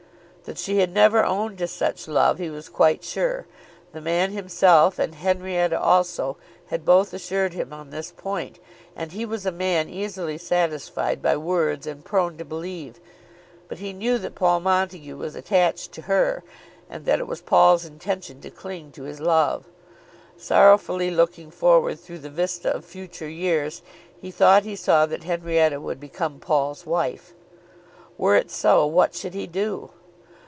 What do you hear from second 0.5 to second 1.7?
she had never owned to